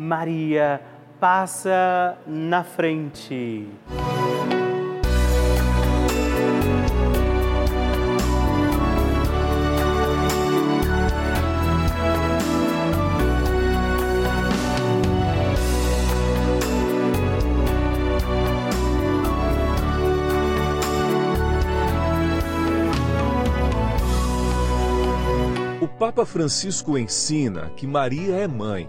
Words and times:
Maria 0.00 0.80
passa 1.20 2.16
na 2.26 2.64
frente. 2.64 3.68
O 25.78 25.86
Papa 25.86 26.24
Francisco 26.24 26.96
ensina 26.96 27.68
que 27.76 27.86
Maria 27.86 28.36
é 28.36 28.48
mãe 28.48 28.88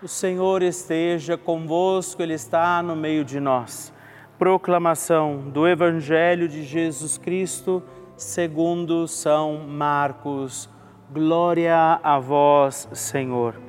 O 0.00 0.06
Senhor 0.06 0.62
esteja 0.62 1.36
convosco, 1.36 2.22
Ele 2.22 2.34
está 2.34 2.80
no 2.80 2.94
meio 2.94 3.24
de 3.24 3.40
nós. 3.40 3.92
Proclamação 4.38 5.50
do 5.50 5.66
Evangelho 5.66 6.46
de 6.46 6.62
Jesus 6.62 7.18
Cristo, 7.18 7.82
segundo 8.16 9.08
São 9.08 9.66
Marcos. 9.66 10.70
Glória 11.10 11.98
a 12.00 12.16
vós, 12.20 12.88
Senhor. 12.92 13.60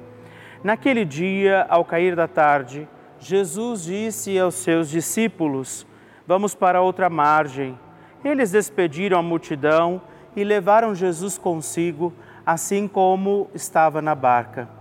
Naquele 0.63 1.03
dia, 1.03 1.65
ao 1.67 1.83
cair 1.83 2.15
da 2.15 2.27
tarde, 2.27 2.87
Jesus 3.17 3.85
disse 3.85 4.37
aos 4.37 4.53
seus 4.53 4.87
discípulos: 4.87 5.83
Vamos 6.27 6.53
para 6.53 6.79
outra 6.79 7.09
margem. 7.09 7.75
Eles 8.23 8.51
despediram 8.51 9.17
a 9.17 9.23
multidão 9.23 9.99
e 10.35 10.43
levaram 10.43 10.93
Jesus 10.93 11.39
consigo, 11.39 12.13
assim 12.45 12.87
como 12.87 13.49
estava 13.55 13.99
na 13.99 14.13
barca 14.13 14.77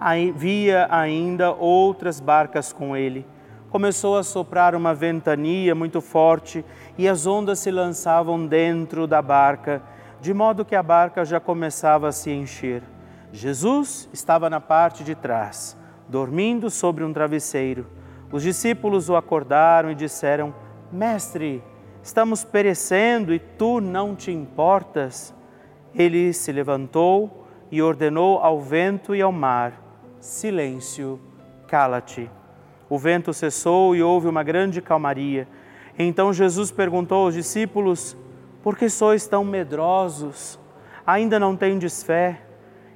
havia 0.00 0.86
ainda 0.90 1.52
outras 1.52 2.20
barcas 2.20 2.72
com 2.72 2.96
ele. 2.96 3.26
Começou 3.70 4.16
a 4.16 4.22
soprar 4.22 4.74
uma 4.74 4.94
ventania 4.94 5.74
muito 5.74 6.00
forte 6.00 6.64
e 6.96 7.08
as 7.08 7.26
ondas 7.26 7.58
se 7.58 7.70
lançavam 7.70 8.46
dentro 8.46 9.06
da 9.06 9.20
barca, 9.20 9.82
de 10.20 10.32
modo 10.32 10.64
que 10.64 10.74
a 10.74 10.82
barca 10.82 11.24
já 11.24 11.38
começava 11.38 12.08
a 12.08 12.12
se 12.12 12.30
encher. 12.30 12.82
Jesus 13.30 14.08
estava 14.12 14.48
na 14.48 14.60
parte 14.60 15.04
de 15.04 15.14
trás, 15.14 15.76
dormindo 16.08 16.70
sobre 16.70 17.04
um 17.04 17.12
travesseiro. 17.12 17.86
Os 18.32 18.42
discípulos 18.42 19.10
o 19.10 19.16
acordaram 19.16 19.90
e 19.90 19.94
disseram: 19.94 20.54
Mestre, 20.90 21.62
estamos 22.02 22.44
perecendo 22.44 23.34
e 23.34 23.38
tu 23.38 23.82
não 23.82 24.16
te 24.16 24.30
importas? 24.30 25.34
Ele 25.94 26.32
se 26.32 26.52
levantou 26.52 27.46
e 27.70 27.82
ordenou 27.82 28.38
ao 28.38 28.60
vento 28.60 29.14
e 29.14 29.20
ao 29.20 29.32
mar 29.32 29.87
silêncio, 30.20 31.20
cala-te. 31.66 32.30
O 32.88 32.98
vento 32.98 33.32
cessou 33.32 33.94
e 33.94 34.02
houve 34.02 34.28
uma 34.28 34.42
grande 34.42 34.80
calmaria. 34.80 35.46
Então 35.98 36.32
Jesus 36.32 36.70
perguntou 36.70 37.24
aos 37.24 37.34
discípulos: 37.34 38.16
Por 38.62 38.76
que 38.76 38.88
sois 38.88 39.26
tão 39.26 39.44
medrosos? 39.44 40.58
Ainda 41.06 41.38
não 41.38 41.56
tendes 41.56 42.02
fé? 42.02 42.42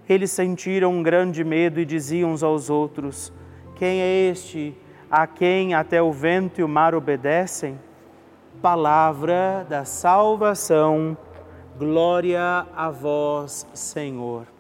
Eles 0.09 0.31
sentiram 0.31 0.93
um 0.93 1.03
grande 1.03 1.45
medo 1.45 1.81
e 1.81 1.85
diziam 1.85 2.33
uns 2.33 2.43
aos 2.43 2.71
outros: 2.71 3.33
Quem 3.77 4.01
é 4.01 4.31
este 4.31 4.77
a 5.11 5.27
quem 5.27 5.75
até 5.75 6.01
o 6.03 6.11
vento 6.11 6.61
e 6.61 6.65
o 6.65 6.69
mar 6.69 6.95
obedecem? 6.95 7.79
Palavra 8.61 9.67
da 9.69 9.85
salvação. 9.85 11.17
Glória 11.79 12.67
a 12.77 12.91
vós, 12.91 13.67
Senhor. 13.75 14.52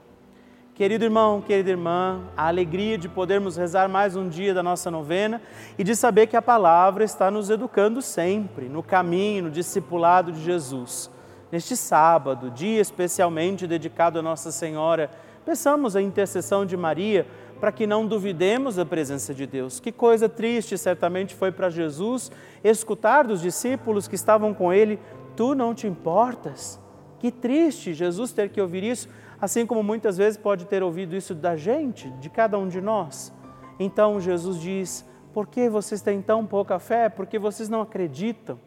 Querido 0.83 1.05
irmão, 1.05 1.41
querida 1.41 1.71
irmã, 1.71 2.23
a 2.37 2.49
alegria 2.49 2.99
de 2.99 3.09
podermos 3.09 3.57
rezar 3.57 3.89
mais 3.89 4.17
um 4.17 4.29
dia 4.29 4.53
da 4.53 4.65
nossa 4.65 4.91
novena 4.91 5.41
e 5.79 5.85
de 5.85 5.95
saber 5.95 6.27
que 6.27 6.37
a 6.37 6.43
palavra 6.43 7.05
está 7.05 7.31
nos 7.31 7.51
educando 7.51 8.03
sempre 8.03 8.69
no 8.69 8.83
caminho, 8.83 9.45
no 9.45 9.51
discipulado 9.53 10.33
de 10.33 10.43
Jesus. 10.43 11.09
Neste 11.53 11.77
sábado, 11.77 12.51
dia 12.51 12.81
especialmente 12.81 13.65
dedicado 13.65 14.19
a 14.19 14.23
Nossa 14.23 14.51
Senhora, 14.51 15.09
peçamos 15.47 15.95
a 15.95 16.03
intercessão 16.03 16.67
de 16.67 16.77
Maria 16.77 17.29
para 17.61 17.71
que 17.71 17.87
não 17.87 18.05
duvidemos 18.05 18.75
da 18.75 18.85
presença 18.85 19.33
de 19.33 19.47
Deus. 19.47 19.79
Que 19.79 19.93
coisa 19.93 20.29
triste 20.29 20.77
certamente 20.77 21.33
foi 21.33 21.53
para 21.53 21.71
Jesus 21.71 22.29
escutar 22.65 23.23
dos 23.25 23.41
discípulos 23.41 24.09
que 24.09 24.17
estavam 24.17 24.53
com 24.53 24.73
ele: 24.73 24.99
Tu 25.37 25.55
não 25.55 25.77
te 25.77 25.87
importas. 25.87 26.81
Que 27.21 27.31
triste 27.31 27.95
Jesus 27.95 28.33
ter 28.33 28.49
que 28.49 28.61
ouvir 28.61 28.83
isso, 28.83 29.09
assim 29.43 29.67
como 29.67 29.83
muitas 29.83 30.17
vezes 30.17 30.37
pode 30.37 30.67
ter 30.67 30.85
ouvido 30.85 31.17
isso 31.17 31.35
da 31.35 31.57
gente, 31.57 32.09
de 32.13 32.31
cada 32.31 32.57
um 32.57 32.69
de 32.69 32.81
nós. 32.81 33.33
Então 33.77 34.21
Jesus 34.21 34.61
diz: 34.61 35.05
Por 35.35 35.49
que 35.49 35.69
vocês 35.69 36.01
têm 36.01 36.23
tão 36.23 36.47
pouca 36.47 36.79
fé? 36.79 37.09
Porque 37.09 37.41
vocês 37.41 37.69
não 37.69 37.81
acreditam. 37.81 38.61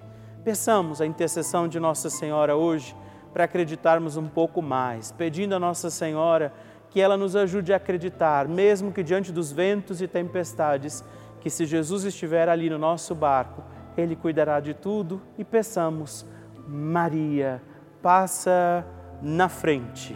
Peçamos 0.44 1.00
a 1.00 1.06
intercessão 1.06 1.66
de 1.66 1.80
Nossa 1.80 2.10
Senhora 2.10 2.58
hoje 2.58 2.94
para 3.32 3.46
acreditarmos 3.46 4.18
um 4.18 4.28
pouco 4.28 4.62
mais, 4.62 5.14
pedindo 5.14 5.56
a 5.56 5.60
Nossa 5.60 5.90
Senhora 5.90 6.54
que 6.90 7.00
ela 7.00 7.18
nos 7.18 7.36
ajude 7.36 7.74
a 7.74 7.78
acreditar, 7.78 8.48
mesmo 8.48 8.92
que 8.92 9.04
diante 9.04 9.32
dos 9.32 9.52
ventos 9.52 10.02
e 10.02 10.08
tempestades, 10.08 11.04
que 11.42 11.50
se 11.50 11.66
Jesus 11.66 12.04
estiver 12.04 12.48
ali 12.48 12.70
no 12.70 12.78
nosso 12.78 13.16
barco, 13.16 13.64
Ele 13.98 14.16
cuidará 14.16 14.60
de 14.60 14.74
tudo 14.74 15.22
e 15.38 15.44
peçamos, 15.44 16.26
Maria, 16.68 17.62
passa 18.02 18.86
na 19.22 19.50
frente. 19.50 20.16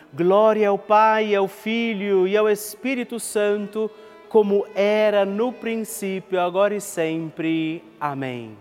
Glória 0.13 0.67
ao 0.67 0.77
Pai, 0.77 1.33
ao 1.33 1.47
Filho 1.47 2.27
e 2.27 2.35
ao 2.35 2.49
Espírito 2.49 3.17
Santo, 3.17 3.89
como 4.27 4.65
era 4.75 5.23
no 5.25 5.53
princípio, 5.53 6.39
agora 6.39 6.75
e 6.75 6.81
sempre. 6.81 7.81
Amém. 7.97 8.57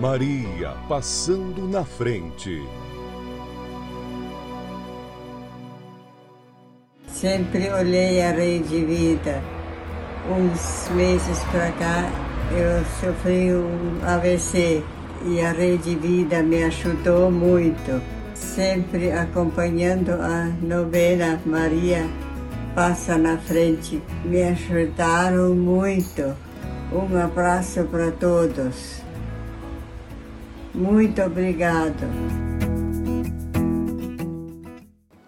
Maria 0.00 0.74
passando 0.88 1.68
na 1.68 1.84
frente. 1.84 2.62
Sempre 7.08 7.70
olhei 7.70 8.22
a 8.22 8.32
Rede 8.32 8.84
Vida. 8.84 9.42
Uns 10.30 10.88
meses 10.94 11.44
para 11.44 11.72
cá 11.72 12.10
eu 12.52 12.84
sofri 13.00 13.54
um 13.54 14.00
AVC 14.06 14.82
e 15.26 15.40
a 15.40 15.52
Rede 15.52 15.94
Vida 15.94 16.42
me 16.42 16.62
ajudou 16.64 17.30
muito. 17.30 18.15
Sempre 18.36 19.10
acompanhando 19.12 20.10
a 20.10 20.44
novena 20.60 21.40
Maria 21.46 22.06
Passa 22.74 23.16
na 23.16 23.38
Frente. 23.38 24.02
Me 24.24 24.42
ajudaram 24.42 25.54
muito. 25.54 26.36
Um 26.92 27.16
abraço 27.18 27.84
para 27.84 28.12
todos. 28.12 29.00
Muito 30.74 31.22
obrigado. 31.22 32.06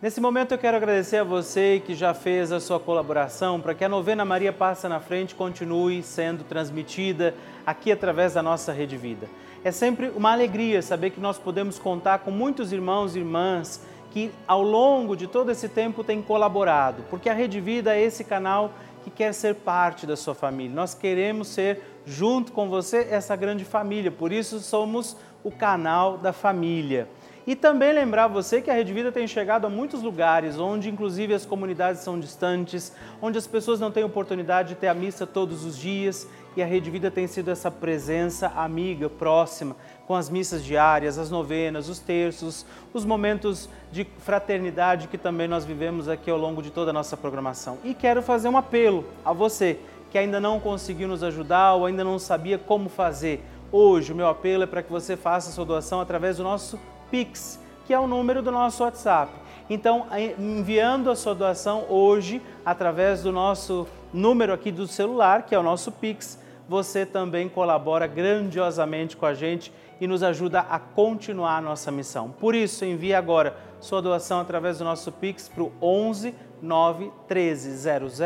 Nesse 0.00 0.20
momento 0.20 0.52
eu 0.52 0.58
quero 0.58 0.76
agradecer 0.76 1.16
a 1.16 1.24
você 1.24 1.82
que 1.84 1.94
já 1.94 2.12
fez 2.12 2.52
a 2.52 2.60
sua 2.60 2.78
colaboração 2.78 3.60
para 3.60 3.74
que 3.74 3.84
a 3.84 3.88
novena 3.88 4.24
Maria 4.24 4.52
Passa 4.52 4.88
na 4.88 5.00
Frente 5.00 5.34
continue 5.34 6.02
sendo 6.02 6.44
transmitida 6.44 7.34
aqui 7.66 7.90
através 7.90 8.34
da 8.34 8.42
nossa 8.42 8.72
Rede 8.72 8.96
Vida. 8.96 9.26
É 9.68 9.70
sempre 9.70 10.10
uma 10.16 10.32
alegria 10.32 10.80
saber 10.80 11.10
que 11.10 11.20
nós 11.20 11.36
podemos 11.36 11.78
contar 11.78 12.20
com 12.20 12.30
muitos 12.30 12.72
irmãos 12.72 13.14
e 13.14 13.18
irmãs 13.18 13.82
que 14.10 14.30
ao 14.46 14.62
longo 14.62 15.14
de 15.14 15.26
todo 15.26 15.50
esse 15.50 15.68
tempo 15.68 16.02
têm 16.02 16.22
colaborado, 16.22 17.04
porque 17.10 17.28
a 17.28 17.34
Rede 17.34 17.60
Vida 17.60 17.94
é 17.94 18.00
esse 18.00 18.24
canal 18.24 18.72
que 19.04 19.10
quer 19.10 19.34
ser 19.34 19.56
parte 19.56 20.06
da 20.06 20.16
sua 20.16 20.34
família. 20.34 20.74
Nós 20.74 20.94
queremos 20.94 21.48
ser, 21.48 21.82
junto 22.06 22.50
com 22.50 22.70
você, 22.70 23.08
essa 23.10 23.36
grande 23.36 23.62
família, 23.62 24.10
por 24.10 24.32
isso 24.32 24.58
somos 24.58 25.14
o 25.44 25.50
canal 25.50 26.16
da 26.16 26.32
família. 26.32 27.06
E 27.46 27.54
também 27.54 27.92
lembrar 27.92 28.26
você 28.26 28.62
que 28.62 28.70
a 28.70 28.74
Rede 28.74 28.92
Vida 28.94 29.12
tem 29.12 29.26
chegado 29.26 29.66
a 29.66 29.70
muitos 29.70 30.02
lugares, 30.02 30.58
onde 30.58 30.90
inclusive 30.90 31.32
as 31.34 31.44
comunidades 31.44 32.02
são 32.02 32.18
distantes, 32.18 32.94
onde 33.20 33.36
as 33.36 33.46
pessoas 33.46 33.80
não 33.80 33.90
têm 33.90 34.04
oportunidade 34.04 34.70
de 34.70 34.74
ter 34.76 34.88
a 34.88 34.94
missa 34.94 35.26
todos 35.26 35.64
os 35.64 35.78
dias. 35.78 36.26
E 36.58 36.62
a 36.62 36.66
Rede 36.66 36.90
Vida 36.90 37.08
tem 37.08 37.28
sido 37.28 37.52
essa 37.52 37.70
presença 37.70 38.48
amiga, 38.48 39.08
próxima, 39.08 39.76
com 40.08 40.14
as 40.16 40.28
missas 40.28 40.64
diárias, 40.64 41.16
as 41.16 41.30
novenas, 41.30 41.88
os 41.88 42.00
terços, 42.00 42.66
os 42.92 43.04
momentos 43.04 43.68
de 43.92 44.04
fraternidade 44.18 45.06
que 45.06 45.16
também 45.16 45.46
nós 45.46 45.64
vivemos 45.64 46.08
aqui 46.08 46.28
ao 46.28 46.36
longo 46.36 46.60
de 46.60 46.70
toda 46.70 46.90
a 46.90 46.92
nossa 46.92 47.16
programação. 47.16 47.78
E 47.84 47.94
quero 47.94 48.20
fazer 48.22 48.48
um 48.48 48.56
apelo 48.56 49.04
a 49.24 49.32
você 49.32 49.78
que 50.10 50.18
ainda 50.18 50.40
não 50.40 50.58
conseguiu 50.58 51.06
nos 51.06 51.22
ajudar 51.22 51.74
ou 51.74 51.86
ainda 51.86 52.02
não 52.02 52.18
sabia 52.18 52.58
como 52.58 52.88
fazer. 52.88 53.40
Hoje, 53.70 54.12
o 54.12 54.16
meu 54.16 54.26
apelo 54.26 54.64
é 54.64 54.66
para 54.66 54.82
que 54.82 54.90
você 54.90 55.16
faça 55.16 55.50
a 55.50 55.52
sua 55.52 55.64
doação 55.64 56.00
através 56.00 56.38
do 56.38 56.42
nosso 56.42 56.76
Pix, 57.08 57.60
que 57.86 57.94
é 57.94 58.00
o 58.00 58.08
número 58.08 58.42
do 58.42 58.50
nosso 58.50 58.82
WhatsApp. 58.82 59.30
Então, 59.70 60.06
enviando 60.36 61.08
a 61.08 61.14
sua 61.14 61.36
doação 61.36 61.84
hoje 61.88 62.42
através 62.66 63.22
do 63.22 63.30
nosso 63.30 63.86
número 64.12 64.52
aqui 64.52 64.72
do 64.72 64.88
celular, 64.88 65.42
que 65.42 65.54
é 65.54 65.58
o 65.58 65.62
nosso 65.62 65.92
Pix, 65.92 66.47
você 66.68 67.06
também 67.06 67.48
colabora 67.48 68.06
grandiosamente 68.06 69.16
com 69.16 69.26
a 69.26 69.34
gente 69.34 69.72
e 70.00 70.06
nos 70.06 70.22
ajuda 70.22 70.60
a 70.60 70.78
continuar 70.78 71.56
a 71.56 71.60
nossa 71.60 71.90
missão. 71.90 72.30
Por 72.30 72.54
isso, 72.54 72.84
envie 72.84 73.14
agora 73.14 73.56
sua 73.80 74.02
doação 74.02 74.40
através 74.40 74.78
do 74.78 74.84
nosso 74.84 75.10
Pix 75.10 75.48
para 75.48 75.62
o 75.62 75.72
11 75.80 76.34
9 76.60 77.10
1300 77.28 78.18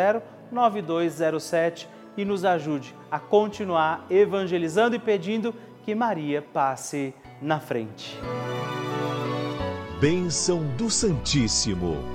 9207 0.51 1.89
e 2.17 2.25
nos 2.25 2.45
ajude 2.45 2.95
a 3.11 3.19
continuar 3.19 4.07
evangelizando 4.11 4.97
e 4.97 4.99
pedindo 4.99 5.55
que 5.85 5.95
Maria 5.95 6.43
passe 6.43 7.15
na 7.41 7.59
frente. 7.59 8.19
Bênção 10.01 10.63
do 10.77 10.91
Santíssimo. 10.91 12.12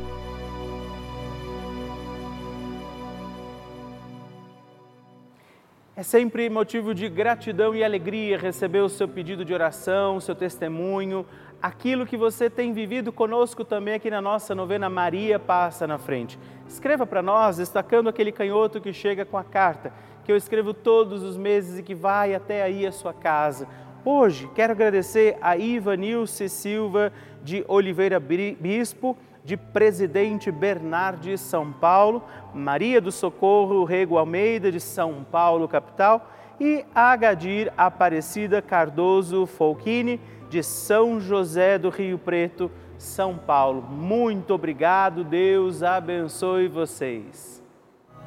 É 5.98 6.04
sempre 6.04 6.48
motivo 6.48 6.94
de 6.94 7.10
gratidão 7.10 7.74
e 7.74 7.84
alegria 7.84 8.38
receber 8.38 8.82
o 8.82 8.88
seu 8.88 9.08
pedido 9.08 9.44
de 9.44 9.52
oração, 9.52 10.18
o 10.18 10.22
seu 10.22 10.36
testemunho, 10.36 11.26
aquilo 11.60 12.06
que 12.06 12.16
você 12.16 12.52
tem 12.52 12.72
vivido 12.72 13.12
conosco 13.12 13.66
também 13.66 13.96
aqui 13.96 14.08
na 14.12 14.22
nossa 14.22 14.54
novena 14.54 14.92
Maria 14.92 15.40
Passa 15.40 15.88
na 15.88 15.98
Frente. 15.98 16.38
Escreva 16.68 17.08
para 17.08 17.24
nós, 17.24 17.58
destacando 17.58 18.10
aquele 18.10 18.32
canhoto 18.32 18.80
que 18.80 18.94
chega 18.94 19.26
com 19.26 19.40
a 19.40 19.44
carta, 19.44 19.92
que 20.24 20.32
eu 20.32 20.38
escrevo 20.38 20.72
todos 20.72 21.24
os 21.24 21.36
meses 21.36 21.80
e 21.80 21.82
que 21.82 21.96
vai 21.96 22.36
até 22.36 22.62
aí 22.62 22.86
a 22.86 22.92
sua 22.92 23.12
casa. 23.12 23.68
Hoje 24.06 24.48
quero 24.54 24.74
agradecer 24.74 25.36
a 25.42 25.58
Iva 25.58 25.96
Nilce 25.98 26.48
Silva 26.48 27.12
de 27.44 27.66
Oliveira 27.68 28.20
Bispo, 28.20 29.18
de 29.48 29.56
Presidente 29.56 30.52
Bernardes, 30.52 31.40
São 31.40 31.72
Paulo, 31.72 32.22
Maria 32.54 33.00
do 33.00 33.14
Socorro 33.14 33.86
Rego 33.86 34.18
Almeida, 34.18 34.70
de 34.70 34.82
São 34.82 35.26
Paulo, 35.32 35.70
capital, 35.70 36.30
e 36.60 36.84
Agadir 36.94 37.72
Aparecida 37.78 38.62
Cardoso 38.62 39.46
Folchini, 39.46 40.20
de 40.50 40.62
São 40.62 41.18
José 41.18 41.78
do 41.78 41.90
Rio 41.90 42.18
Preto, 42.18 42.70
São 42.98 43.38
Paulo. 43.38 43.82
Muito 43.82 44.54
obrigado, 44.54 45.24
Deus 45.24 45.82
abençoe 45.82 46.68
vocês. 46.68 47.64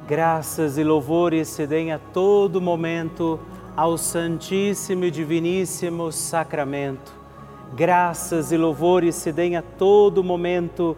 Graças 0.07 0.79
e 0.79 0.83
louvores 0.83 1.49
se 1.49 1.67
deem 1.67 1.93
a 1.93 1.99
todo 1.99 2.59
momento 2.59 3.39
ao 3.77 3.95
Santíssimo 3.95 5.05
e 5.05 5.11
Diviníssimo 5.11 6.11
Sacramento. 6.11 7.13
Graças 7.75 8.51
e 8.51 8.57
louvores 8.57 9.13
se 9.13 9.31
deem 9.31 9.55
a 9.55 9.61
todo 9.61 10.23
momento 10.23 10.97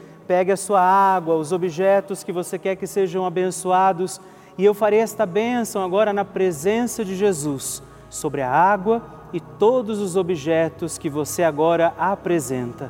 Pegue 0.31 0.53
a 0.53 0.55
sua 0.55 0.79
água, 0.79 1.35
os 1.35 1.51
objetos 1.51 2.23
que 2.23 2.31
você 2.31 2.57
quer 2.57 2.77
que 2.77 2.87
sejam 2.87 3.25
abençoados, 3.25 4.21
e 4.57 4.63
eu 4.63 4.73
farei 4.73 4.99
esta 4.99 5.25
bênção 5.25 5.83
agora 5.83 6.13
na 6.13 6.23
presença 6.23 7.03
de 7.03 7.17
Jesus 7.17 7.83
sobre 8.09 8.41
a 8.41 8.49
água 8.49 9.01
e 9.33 9.41
todos 9.41 9.99
os 9.99 10.15
objetos 10.15 10.97
que 10.97 11.09
você 11.09 11.43
agora 11.43 11.93
apresenta. 11.99 12.89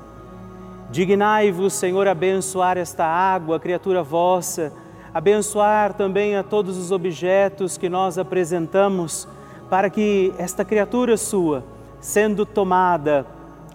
Dignai-vos, 0.91 1.73
Senhor, 1.73 2.07
abençoar 2.07 2.77
esta 2.77 3.07
água, 3.07 3.59
criatura 3.59 4.03
vossa, 4.03 4.71
abençoar 5.11 5.95
também 5.95 6.35
a 6.35 6.43
todos 6.43 6.77
os 6.77 6.91
objetos 6.91 7.75
que 7.75 7.89
nós 7.89 8.19
apresentamos, 8.19 9.27
para 9.67 9.89
que 9.89 10.31
esta 10.37 10.63
criatura 10.63 11.17
sua, 11.17 11.63
sendo 11.99 12.45
tomada, 12.45 13.25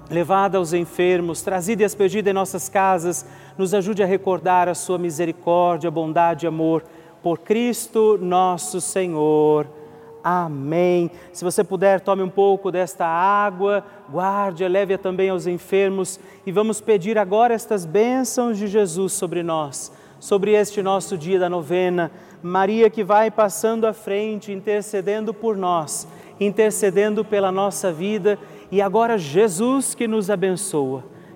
levada 0.09 0.59
aos 0.59 0.73
enfermos, 0.73 1.43
trazida 1.43 1.83
e 1.83 1.87
expedida 1.87 2.31
em 2.31 2.33
nossas 2.33 2.69
casas, 2.69 3.27
nos 3.59 3.75
ajude 3.75 4.03
a 4.03 4.07
recordar 4.07 4.69
a 4.69 4.75
sua 4.75 4.99
misericórdia, 4.99 5.91
bondade 5.91 6.47
e 6.47 6.49
amor 6.49 6.85
por 7.23 7.39
Cristo 7.39 8.19
nosso 8.21 8.81
Senhor. 8.81 9.67
Amém. 10.23 11.11
Se 11.33 11.45
você 11.45 11.63
puder, 11.63 12.01
tome 12.01 12.23
um 12.23 12.29
pouco 12.29 12.73
desta 12.73 13.07
água, 13.07 13.85
guarde-a, 14.11 14.69
leve-a 14.69 14.99
também 14.99 15.31
aos 15.31 15.47
enfermos 15.47 16.19
e 16.45 16.51
vamos 16.51 16.81
pedir 16.81 17.17
agora 17.17 17.55
estas 17.55 17.85
bênçãos 17.85 18.59
de 18.59 18.67
Jesus 18.67 19.13
sobre 19.13 19.45
nós, 19.45 19.93
sobre 20.19 20.53
este 20.53 20.83
nosso 20.83 21.17
dia 21.17 21.39
da 21.39 21.49
novena. 21.49 22.11
Maria 22.43 22.91
que 22.91 23.05
vai 23.05 23.31
passando 23.31 23.87
à 23.87 23.93
frente, 23.93 24.53
intercedendo 24.53 25.33
por 25.33 25.57
nós, 25.57 26.09
intercedendo 26.41 27.25
pela 27.25 27.53
nossa 27.53 27.93
vida 27.93 28.37
e 28.71 28.83
agora 28.83 29.17
Jesus 29.17 29.95
que 29.95 30.09
nos 30.09 30.29
abençoa, 30.29 31.05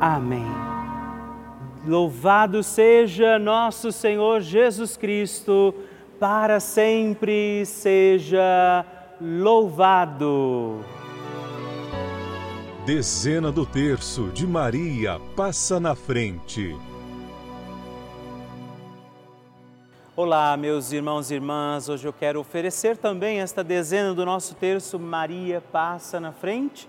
Amém. 0.00 0.46
Louvado 1.86 2.62
seja 2.62 3.38
nosso 3.38 3.90
Senhor 3.90 4.42
Jesus 4.42 4.96
Cristo, 4.96 5.74
para 6.20 6.60
sempre 6.60 7.64
seja 7.64 8.84
louvado. 9.20 10.84
Dezena 12.84 13.50
do 13.50 13.64
terço 13.64 14.28
de 14.28 14.46
Maria 14.46 15.18
passa 15.34 15.80
na 15.80 15.94
frente. 15.94 16.76
Olá, 20.14 20.56
meus 20.56 20.92
irmãos 20.92 21.30
e 21.30 21.34
irmãs. 21.34 21.88
Hoje 21.88 22.06
eu 22.06 22.12
quero 22.12 22.40
oferecer 22.40 22.96
também 22.96 23.40
esta 23.40 23.64
dezena 23.64 24.14
do 24.14 24.24
nosso 24.24 24.54
terço 24.54 24.98
Maria 24.98 25.60
passa 25.60 26.18
na 26.18 26.32
frente, 26.32 26.88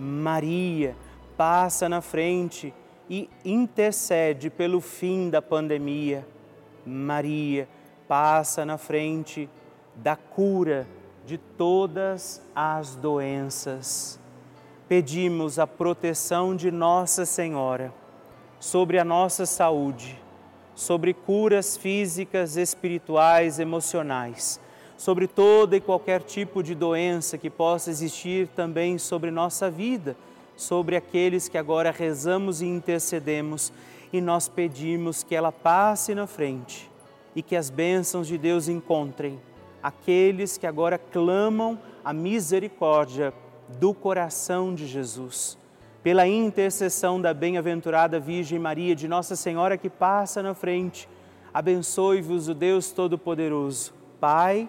Maria 0.00 0.96
passa 1.36 1.88
na 1.88 2.00
frente 2.00 2.72
e 3.08 3.28
intercede 3.44 4.48
pelo 4.48 4.80
fim 4.80 5.28
da 5.28 5.42
pandemia. 5.42 6.26
Maria 6.86 7.68
passa 8.08 8.64
na 8.64 8.78
frente 8.78 9.48
da 9.94 10.16
cura 10.16 10.86
de 11.26 11.36
todas 11.36 12.40
as 12.54 12.96
doenças. 12.96 14.18
Pedimos 14.88 15.58
a 15.58 15.66
proteção 15.66 16.56
de 16.56 16.70
Nossa 16.70 17.26
Senhora 17.26 17.92
sobre 18.58 18.98
a 18.98 19.04
nossa 19.04 19.44
saúde, 19.44 20.18
sobre 20.74 21.12
curas 21.12 21.76
físicas, 21.76 22.56
espirituais, 22.56 23.58
emocionais, 23.58 24.58
sobre 25.00 25.26
toda 25.26 25.74
e 25.74 25.80
qualquer 25.80 26.22
tipo 26.22 26.62
de 26.62 26.74
doença 26.74 27.38
que 27.38 27.48
possa 27.48 27.88
existir 27.88 28.48
também 28.48 28.98
sobre 28.98 29.30
nossa 29.30 29.70
vida, 29.70 30.14
sobre 30.54 30.94
aqueles 30.94 31.48
que 31.48 31.56
agora 31.56 31.90
rezamos 31.90 32.60
e 32.60 32.66
intercedemos, 32.66 33.72
e 34.12 34.20
nós 34.20 34.46
pedimos 34.46 35.22
que 35.22 35.34
ela 35.34 35.50
passe 35.50 36.14
na 36.14 36.26
frente 36.26 36.90
e 37.34 37.42
que 37.42 37.56
as 37.56 37.70
bênçãos 37.70 38.26
de 38.26 38.36
Deus 38.36 38.68
encontrem 38.68 39.40
aqueles 39.82 40.58
que 40.58 40.66
agora 40.66 40.98
clamam 40.98 41.80
a 42.04 42.12
misericórdia 42.12 43.32
do 43.78 43.94
coração 43.94 44.74
de 44.74 44.86
Jesus. 44.86 45.56
Pela 46.02 46.28
intercessão 46.28 47.18
da 47.18 47.32
bem-aventurada 47.32 48.20
Virgem 48.20 48.58
Maria, 48.58 48.94
de 48.94 49.08
Nossa 49.08 49.34
Senhora 49.34 49.78
que 49.78 49.88
passa 49.88 50.42
na 50.42 50.52
frente, 50.52 51.08
abençoe-vos 51.54 52.48
o 52.48 52.54
Deus 52.54 52.92
Todo-Poderoso, 52.92 53.94
Pai, 54.20 54.68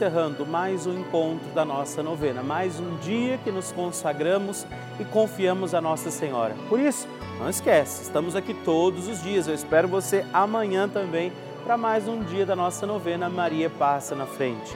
Encerrando 0.00 0.46
mais 0.46 0.86
um 0.86 0.98
encontro 0.98 1.50
da 1.50 1.62
nossa 1.62 2.02
novena, 2.02 2.42
mais 2.42 2.80
um 2.80 2.96
dia 3.00 3.36
que 3.36 3.52
nos 3.52 3.70
consagramos 3.70 4.66
e 4.98 5.04
confiamos 5.04 5.74
a 5.74 5.80
Nossa 5.82 6.10
Senhora. 6.10 6.56
Por 6.70 6.80
isso, 6.80 7.06
não 7.38 7.50
esquece, 7.50 8.04
estamos 8.04 8.34
aqui 8.34 8.54
todos 8.54 9.08
os 9.08 9.22
dias. 9.22 9.46
Eu 9.46 9.52
espero 9.52 9.86
você 9.86 10.24
amanhã 10.32 10.88
também 10.88 11.30
para 11.64 11.76
mais 11.76 12.08
um 12.08 12.24
dia 12.24 12.46
da 12.46 12.56
nossa 12.56 12.86
novena 12.86 13.28
Maria 13.28 13.68
Passa 13.68 14.14
na 14.14 14.24
Frente. 14.24 14.74